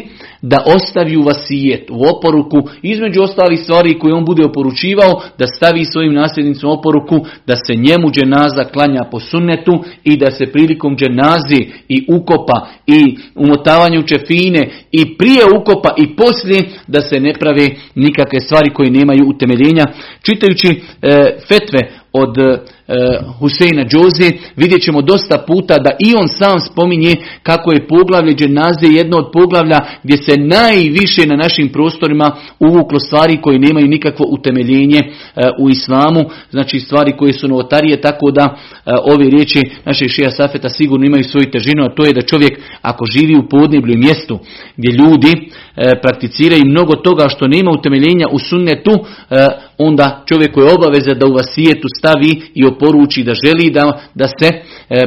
[0.47, 5.85] da ostavi u vasijet, u oporuku, između ostalih stvari koje on bude oporučivao, da stavi
[5.85, 11.61] svojim nasljednicima oporuku, da se njemu dženaza klanja po sunnetu i da se prilikom dženazi
[11.89, 18.41] i ukopa i umotavanju čefine i prije ukopa i poslije da se ne prave nikakve
[18.41, 19.85] stvari koje nemaju utemeljenja.
[20.23, 22.59] Čitajući e, fetve od e,
[23.39, 28.87] Huseina Džoze, vidjet ćemo dosta puta da i on sam spominje kako je poglavlje dženaze
[28.87, 34.99] jedno od poglavlja gdje se najviše na našim prostorima uvuklo stvari koje nemaju nikakvo utemeljenje
[34.99, 35.11] e,
[35.61, 40.69] u islamu, znači stvari koje su novotarije, tako da e, ove riječi našeg šija Safeta
[40.69, 44.39] sigurno imaju svoju težinu, a to je da čovjek ako živi u podneblju mjestu
[44.77, 45.33] gdje ljudi
[45.77, 49.05] e, prakticiraju mnogo toga što nema utemeljenja u sunnetu,
[49.79, 54.49] onda čovjeku je obaveza da u vasijetu stavi i oporuči da želi da, da se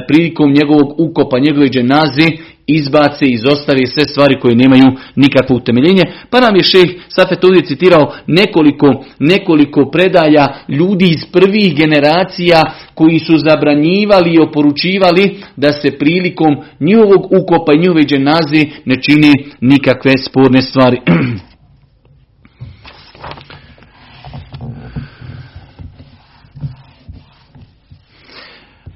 [0.08, 2.28] prilikom njegovog ukopa, njegove dženaze
[2.68, 6.04] izbace i izostave sve stvari koje nemaju nikakvo utemeljenje.
[6.30, 12.62] Pa nam je šeh Safet ovdje citirao nekoliko, nekoliko predaja ljudi iz prvih generacija
[12.94, 19.34] koji su zabranjivali i oporučivali da se prilikom njihovog ukopa i njihove dženaze ne čini
[19.62, 20.98] nikakve sporne stvari.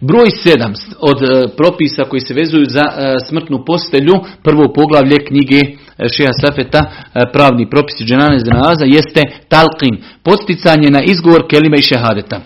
[0.01, 5.59] Broj sedam od e, propisa koji se vezuju za e, smrtnu postelju, prvo poglavlje knjige
[5.59, 5.73] e,
[6.13, 6.81] Šeha Safeta,
[7.33, 12.41] pravni propisi dženane zanaza, jeste talqin, posticanje na izgovor kelima i šehadeta.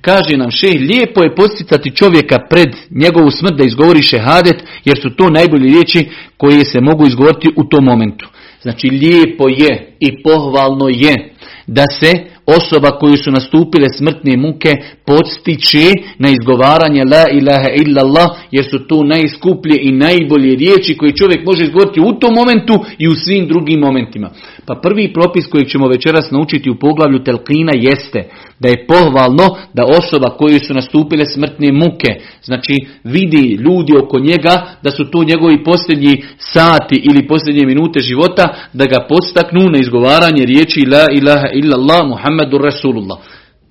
[0.00, 5.10] Kaže nam šeh, lijepo je posticati čovjeka pred njegovu smrt da izgovori šehadet, jer su
[5.10, 8.28] to najbolje riječi koje se mogu izgovoriti u tom momentu.
[8.62, 11.34] Znači lijepo je i pohvalno je
[11.66, 12.12] da se
[12.46, 14.72] osoba koju su nastupile smrtne muke
[15.06, 21.46] podstiče na izgovaranje la ilaha illallah jer su to najskuplje i najbolje riječi koje čovjek
[21.46, 24.30] može izgovoriti u tom momentu i u svim drugim momentima.
[24.66, 28.20] Pa prvi propis koji ćemo večeras naučiti u poglavlju telkina jeste
[28.60, 32.10] da je pohvalno da osoba koju su nastupile smrtne muke,
[32.42, 32.74] znači
[33.04, 38.84] vidi ljudi oko njega da su to njegovi posljednji sati ili posljednje minute života, da
[38.84, 43.18] ga podstaknu na izgovaranje riječi la ilaha illallah Muhammedu Rasulullah.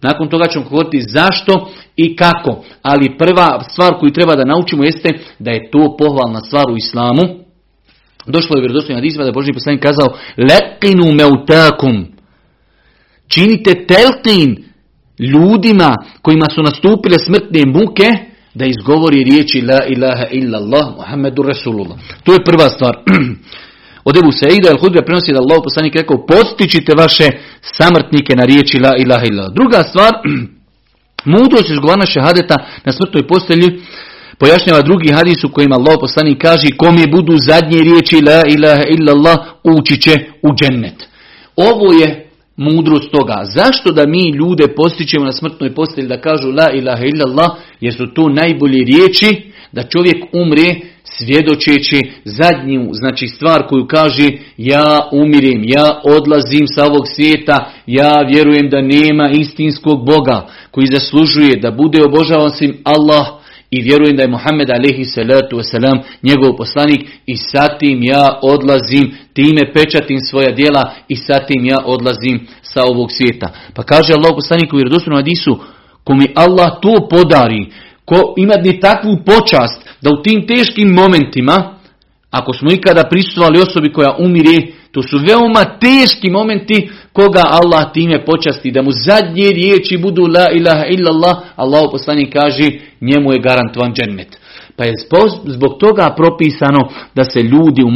[0.01, 2.63] Nakon toga ćemo govoriti zašto i kako.
[2.81, 7.21] Ali prva stvar koju treba da naučimo jeste da je to pohvalna stvar u islamu.
[8.25, 12.05] Došlo je vjerodostojno hadisma da je Boži poslanik kazao Lekinu meutakum.
[13.27, 14.63] Činite telkin
[15.19, 18.07] ljudima kojima su nastupile smrtne muke
[18.53, 21.97] da izgovori riječi La ilaha illallah Muhammedu Rasulullah.
[22.23, 22.95] To je prva stvar.
[24.03, 27.27] Od Ebu Saida al-Hudbe prenosi da Allah poslanik rekao postičite vaše
[27.62, 29.53] samrtnike na riječi La ilaha illallah.
[29.53, 30.12] Druga stvar,
[31.33, 33.69] mudrost izgovarna šehadeta na smrtnoj postelji
[34.39, 38.83] pojašnjava drugi hadis u kojima Allah poslanik kaže kom je budu zadnje riječi La ilaha
[38.95, 41.07] illallah ući će u džennet.
[41.55, 43.43] Ovo je mudrost toga.
[43.55, 48.07] Zašto da mi ljude postičemo na smrtnoj postelji da kažu la ilaha illallah, jer su
[48.13, 56.01] to najbolje riječi da čovjek umre svjedočeći zadnju, znači stvar koju kaže ja umirem, ja
[56.03, 62.51] odlazim sa ovog svijeta, ja vjerujem da nema istinskog Boga koji zaslužuje da bude obožavan
[62.51, 63.39] svim Allah
[63.71, 65.62] i vjerujem da je Muhammed alaihi salatu
[66.23, 71.77] njegov poslanik i sa tim ja odlazim, time pečatim svoja djela i sa tim ja
[71.86, 73.49] odlazim sa ovog svijeta.
[73.75, 75.60] Pa kaže Allah poslanik u vjerodostojnom hadisu,
[76.03, 77.71] ko mi Allah to podari,
[78.09, 81.75] ko ima ni takvu počast da u tim teškim momentima,
[82.31, 84.57] ako smo ikada prisustvovali osobi koja umire,
[84.91, 90.45] to su veoma teški momenti koga Allah time počasti, da mu zadnje riječi budu la
[90.55, 92.69] ilaha illallah, Allah poslanik kaže
[93.01, 94.39] njemu je garantovan džennet.
[94.79, 94.93] Pa je
[95.45, 96.79] zbog toga propisano
[97.15, 97.91] da se ljudi u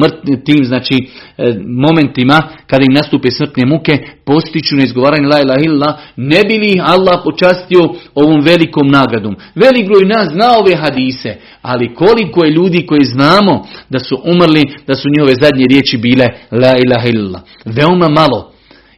[0.46, 0.96] tim znači,
[1.38, 3.94] e, momentima kada im nastupe smrtne muke
[4.26, 7.82] postiću na izgovaranje la ilaha illallah, ne bi li Allah počastio
[8.16, 9.36] ovom velikom nagradom.
[9.56, 14.64] Velik broj nas zna ove hadise, ali koliko je ljudi koji znamo da su umrli,
[14.88, 17.42] da su njihove zadnje riječi bile la ilaha illallah.
[17.66, 18.52] Veoma malo.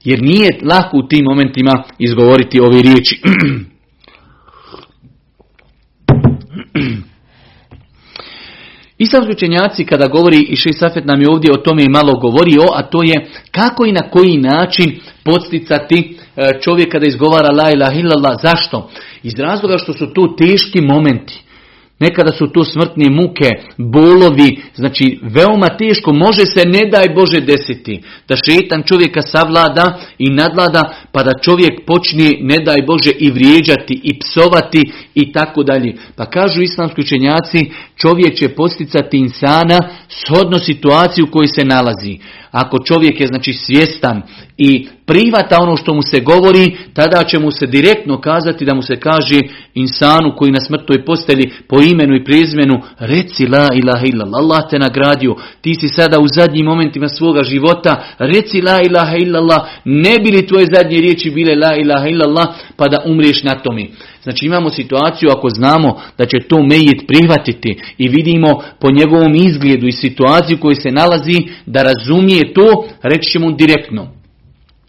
[0.03, 3.21] Jer nije lako u tim momentima izgovoriti ove riječi.
[8.97, 12.63] Islamski učenjaci kada govori i Šej Safet nam je ovdje o tome i malo govorio,
[12.73, 17.99] a to je kako i na koji način podsticati e, čovjeka da izgovara la ilaha
[17.99, 18.35] illallah.
[18.41, 18.89] Zašto?
[19.23, 21.44] Iz razloga što su to teški momenti.
[21.99, 28.03] Nekada su to smrtne muke, bolovi, znači veoma teško, može se ne daj Bože desiti,
[28.27, 33.99] da šetan čovjeka savlada i nadlada, pa da čovjek počne ne daj Bože i vrijeđati
[34.03, 35.95] i psovati i tako dalje.
[36.15, 39.79] Pa kažu islamski učenjaci, čovjek će posticati insana
[40.09, 42.17] shodno situaciju u kojoj se nalazi.
[42.51, 44.21] Ako čovjek je znači svjestan
[44.57, 48.81] i prihvata ono što mu se govori, tada će mu se direktno kazati da mu
[48.81, 49.39] se kaže
[49.73, 54.79] insanu koji na smrtoj postelji po imenu i prezimenu reci la ilaha illallah, Allah te
[54.79, 60.31] nagradio, ti si sada u zadnjim momentima svoga života, reci la ilaha illallah, ne bi
[60.31, 63.85] li tvoje zadnje riječi bile la ilaha illallah, pa da umriješ na tome.
[64.23, 69.87] Znači imamo situaciju ako znamo da će to mejit prihvatiti i vidimo po njegovom izgledu
[69.87, 74.24] i situaciju koji se nalazi da razumije to, reći ćemo direktno.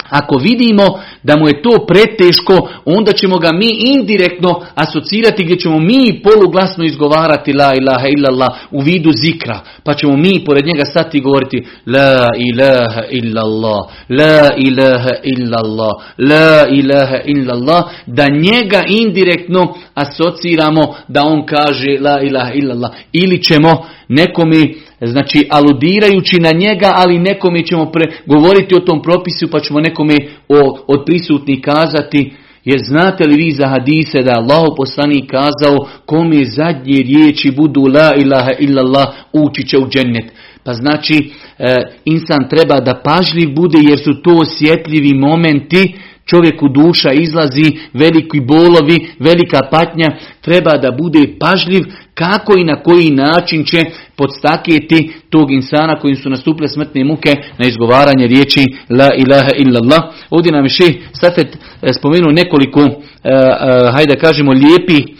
[0.08, 5.78] Ako vidimo da mu je to preteško, onda ćemo ga mi indirektno asocirati gdje ćemo
[5.78, 9.60] mi poluglasno izgovarati la ilaha illallah u vidu zikra.
[9.84, 17.18] Pa ćemo mi pored njega stati govoriti la ilaha illallah, la ilaha illallah, la ilaha
[17.24, 22.90] illallah, da njega indirektno asociramo da on kaže la ilaha illallah.
[23.12, 24.66] Ili ćemo nekome
[25.00, 30.14] znači aludirajući na njega, ali nekome ćemo pre, govoriti o tom propisu, pa ćemo nekome
[30.48, 32.32] o, od prisutnih kazati,
[32.64, 38.12] jer znate li vi za hadise da Allah poslanik kazao kome zadnje riječi budu la
[38.16, 40.32] ilaha illallah ući će u džennet.
[40.64, 41.74] Pa znači e,
[42.04, 45.94] insan treba da pažljiv bude jer su to osjetljivi momenti
[46.26, 50.08] čovjeku duša izlazi, veliki bolovi, velika patnja,
[50.40, 51.82] treba da bude pažljiv
[52.14, 53.84] kako i na koji način će
[54.16, 60.02] podstakjeti tog insana kojim su nastupile smrtne muke na izgovaranje riječi La ilaha illallah.
[60.30, 62.90] Ovdje nam je še Safet e, spomenuo nekoliko, e,
[63.24, 65.16] e, hajde kažemo, lijepi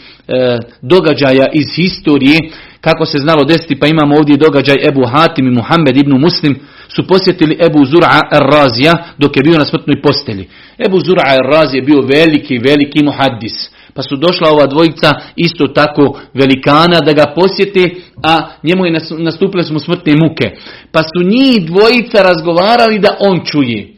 [0.81, 2.37] događaja iz historije,
[2.81, 6.59] kako se znalo desiti, pa imamo ovdje događaj Ebu Hatim i Muhammed ibn Muslim,
[6.95, 10.49] su posjetili Ebu Zura Razija dok je bio na smrtnoj posteli.
[10.85, 13.69] Ebu Zura Razija je bio veliki, veliki muhaddis.
[13.93, 17.89] Pa su došla ova dvojica isto tako velikana da ga posjete,
[18.23, 20.45] a njemu je nastupile su smrtne muke.
[20.91, 23.93] Pa su njih dvojica razgovarali da on čuje.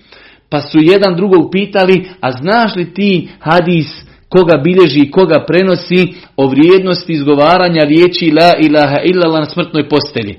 [0.50, 6.14] Pa su jedan drugog pitali, a znaš li ti hadis koga bilježi i koga prenosi
[6.38, 10.38] o vrijednosti izgovaranja riječi la ilaha illallah na smrtnoj postelji.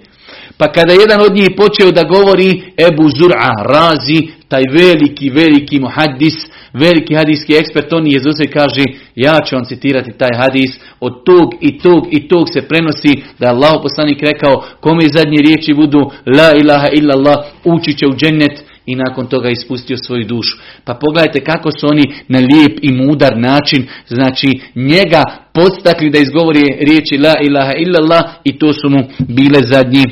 [0.58, 2.50] Pa kada jedan od njih počeo da govori
[2.88, 6.36] Ebu Zur'a razi, taj veliki, veliki muhaddis,
[6.72, 8.84] veliki hadijski ekspert, on je i kaže,
[9.14, 10.70] ja ću vam citirati taj hadis,
[11.00, 15.38] od tog i tog i tog se prenosi da je Allah poslanik rekao, kome zadnje
[15.46, 20.58] riječi budu la ilaha illallah, ući će u džennet, i nakon toga ispustio svoju dušu.
[20.84, 25.22] Pa pogledajte kako su oni na lijep i mudar način, znači njega
[25.54, 30.04] podstakli da izgovori riječi la ilaha illallah i to su mu bile zadnji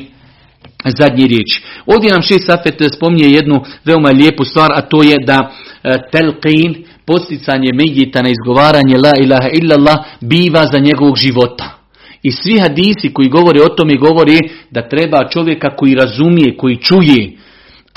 [0.85, 1.61] zadnji riječ.
[1.85, 5.51] Ovdje nam šest Safet spominje jednu veoma lijepu stvar, a to je da
[5.83, 11.79] e, telqin, posticanje medjita na izgovaranje la ilaha illallah, biva za njegovog života.
[12.23, 14.37] I svi hadisi koji govore o tome govore
[14.71, 17.31] da treba čovjeka koji razumije, koji čuje,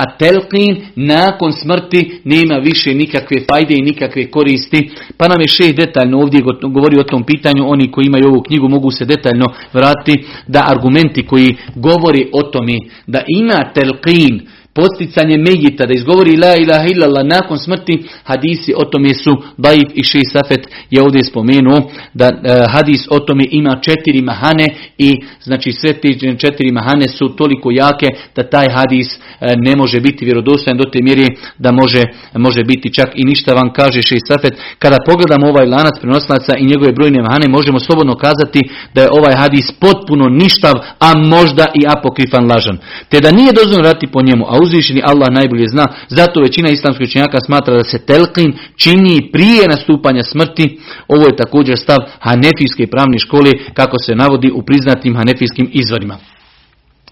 [0.03, 4.91] a telqin nakon smrti nema više nikakve fajde i nikakve koristi.
[5.17, 7.63] Pa nam je šeh detaljno ovdje govori o tom pitanju.
[7.67, 12.77] Oni koji imaju ovu knjigu mogu se detaljno vratiti da argumenti koji govori o tome
[13.07, 14.41] da ima telqin
[14.75, 20.03] posticanje Mejita da izgovori la ilaha illallah nakon smrti, hadisi o tome su Baif i
[20.05, 24.67] Ši Safet je ovdje spomenuo da e, hadis o tome ima četiri mahane
[24.99, 25.11] i
[25.43, 26.09] znači sve te
[26.39, 28.07] četiri mahane su toliko jake
[28.37, 29.19] da taj hadis e,
[29.57, 31.27] ne može biti vjerodostojan do te mjere
[31.59, 32.03] da može,
[32.37, 34.55] može biti čak i ništa vam kaže Ši Safet.
[34.79, 38.61] Kada pogledamo ovaj lanac prenoslaca i njegove brojne mahane možemo slobodno kazati
[38.95, 42.79] da je ovaj hadis potpuno ništav, a možda i apokrifan lažan.
[43.09, 45.87] Te da nije dozvoljeno rati po njemu, a uzvišeni Allah najbolje zna.
[46.09, 50.79] Zato većina islamskih učenjaka smatra da se telqin čini prije nastupanja smrti.
[51.09, 56.17] Ovo je također stav hanefijske pravne škole kako se navodi u priznatim hanefijskim izvorima.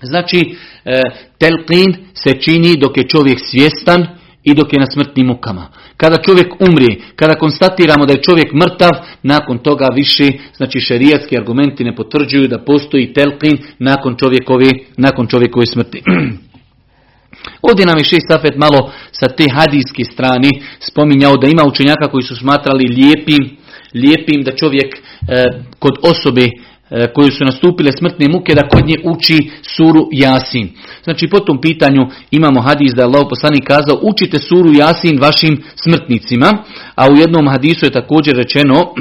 [0.03, 1.03] Znači, e,
[1.41, 4.07] telqin se čini dok je čovjek svjestan
[4.45, 5.69] i dok je na smrtnim mukama.
[5.97, 8.91] Kada čovjek umri, kada konstatiramo da je čovjek mrtav,
[9.23, 15.67] nakon toga više, znači šerijatski argumenti ne potvrđuju da postoji telqin nakon čovjekove, nakon čovjekove
[15.67, 16.03] smrti.
[17.63, 20.49] Ovdje nam je šest safet malo sa te hadijske strane
[20.81, 23.57] spominjao da ima učenjaka koji su smatrali lijepim,
[23.95, 25.01] lijepim da čovjek e,
[25.79, 26.51] kod osobe e,
[27.15, 30.69] koji su nastupile smrtne muke da kod nje uči suru Jasin.
[31.05, 35.63] Znači po tom pitanju imamo hadis da je Allah poslanik kazao učite suru Jasin vašim
[35.75, 36.65] smrtnicima,
[36.95, 38.95] a u jednom hadisu je također rečeno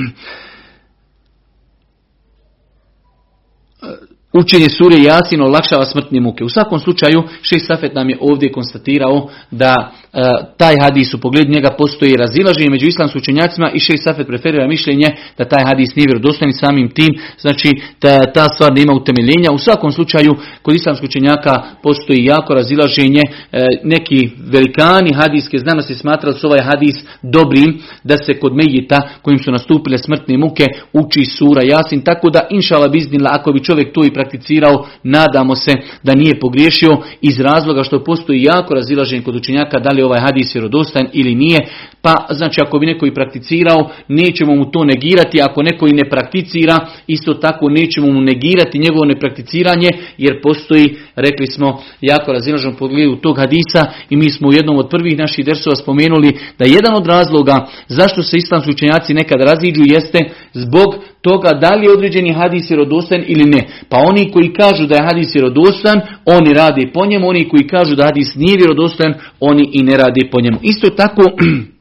[4.33, 6.43] učenje sure Jasin olakšava smrtne muke.
[6.43, 10.21] U svakom slučaju, šest Safet nam je ovdje konstatirao da e,
[10.57, 15.07] taj hadis u pogledu njega postoji razilaženje među islamskim učenjacima i šest Safet preferira mišljenje
[15.37, 17.69] da taj hadis nije vjerodostojan samim tim, znači
[18.01, 19.51] da ta stvar nema utemeljenja.
[19.51, 23.21] U svakom slučaju, kod islamskih učenjaka postoji jako razilaženje.
[23.51, 29.39] E, neki velikani hadiske znanosti smatrali su ovaj hadis dobrim da se kod Mejita kojim
[29.39, 34.05] su nastupile smrtne muke uči sura Jasin, tako da inšala biznila ako bi čovjek to
[34.05, 39.79] i prakticirao, nadamo se da nije pogriješio iz razloga što postoji jako razilaženje kod učenjaka
[39.79, 41.59] da li ovaj hadis vjerodostan ili nije.
[42.01, 45.41] Pa znači ako bi neko i prakticirao, nećemo mu to negirati.
[45.41, 51.47] Ako neko i ne prakticira, isto tako nećemo mu negirati njegovo neprakticiranje, jer postoji, rekli
[51.47, 55.75] smo, jako razilažen pogledu tog hadisa i mi smo u jednom od prvih naših dersova
[55.75, 60.19] spomenuli da jedan od razloga zašto se islamski učenjaci nekad raziđu jeste
[60.53, 63.67] zbog toga da li je određeni hadis vjerodostan ili ne.
[63.89, 67.95] Pa oni koji kažu da je hadis vjerodostan, oni rade po njemu, oni koji kažu
[67.95, 70.57] da hadis nije vjerodostan, oni i ne rade po njemu.
[70.61, 71.23] Isto tako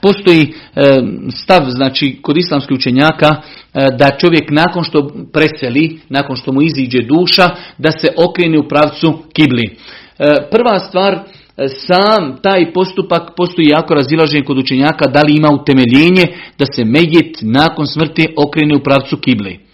[0.00, 1.00] Postoji e,
[1.34, 6.98] stav znači kod islamskih učenjaka e, da čovjek nakon što preseli, nakon što mu iziđe
[7.02, 7.48] duša,
[7.78, 9.76] da se okrene u pravcu kibli.
[10.18, 11.18] E, prva stvar,
[11.66, 16.26] sam taj postupak postoji jako razilaženje kod učenjaka da li ima utemeljenje
[16.58, 19.68] da se medjet nakon smrti okrene u pravcu kibli.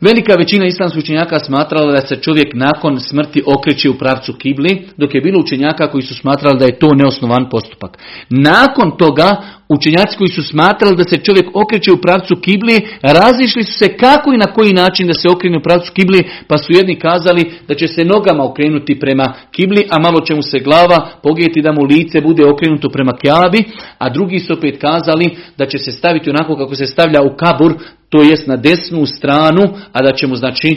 [0.00, 5.14] Velika većina islamskih učenjaka smatrala da se čovjek nakon smrti okreće u pravcu kibli, dok
[5.14, 7.98] je bilo učenjaka koji su smatrali da je to neosnovan postupak.
[8.30, 9.42] Nakon toga,
[9.74, 14.32] učenjaci koji su smatrali da se čovjek okreće u pravcu kibli, razišli su se kako
[14.32, 17.74] i na koji način da se okrene u pravcu kibli, pa su jedni kazali da
[17.74, 21.82] će se nogama okrenuti prema kibli, a malo će mu se glava pogijeti da mu
[21.84, 23.64] lice bude okrenuto prema kjabi,
[23.98, 27.74] a drugi su opet kazali da će se staviti onako kako se stavlja u kabur,
[28.12, 30.74] to jest na desnu stranu, a da ćemo znači e,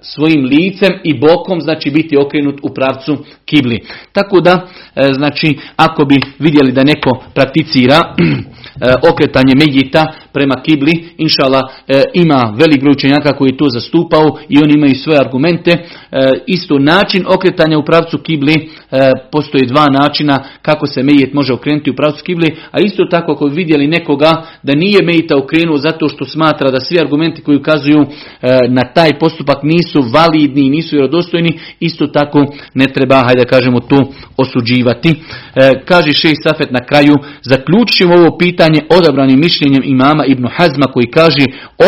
[0.00, 3.80] svojim licem i bokom znači biti okrenut u pravcu kibli.
[4.12, 8.00] Tako da e, znači ako bi vidjeli da neko prakticira
[8.80, 14.58] E, okretanje Medjita prema kibli, inšala e, ima velik broj učenjaka koji to zastupao i
[14.62, 15.70] oni imaju svoje argumente.
[15.70, 15.84] E,
[16.46, 18.68] isto način okretanja u pravcu kibli,
[19.32, 23.46] postoji dva načina kako se Medjit može okrenuti u pravcu kibli, a isto tako ako
[23.46, 28.06] vidjeli nekoga da nije Medjita okrenuo zato što smatra da svi argumenti koji ukazuju
[28.68, 33.80] na taj postupak nisu validni i nisu vjerodostojni, isto tako ne treba, hajde da kažemo,
[33.80, 35.14] to osuđivati.
[35.84, 41.44] Kaže šest Safet na kraju, zaključimo ovo pitanje odabranim mišljenjem imama Ibn Hazma koji kaže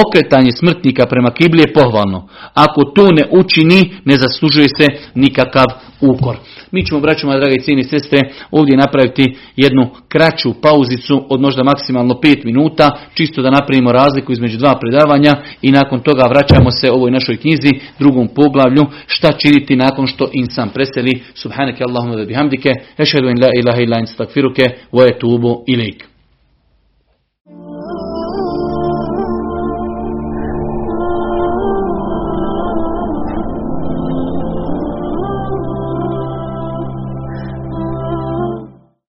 [0.07, 2.29] okretanje smrtnika prema kibli je pohvalno.
[2.55, 5.67] Ako to ne učini, ne zaslužuje se nikakav
[6.01, 6.37] ukor.
[6.71, 8.19] Mi ćemo, braćuma, drage cijene sestre,
[8.51, 14.59] ovdje napraviti jednu kraću pauzicu od možda maksimalno 5 minuta, čisto da napravimo razliku između
[14.59, 20.07] dva predavanja i nakon toga vraćamo se ovoj našoj knjizi, drugom poglavlju, šta činiti nakon
[20.07, 21.23] što insan preseli.
[21.35, 26.12] Subhaneke Allahumma bihamdike, ešhedu in la ilaha illa in stakfiruke, wa etubu ilik.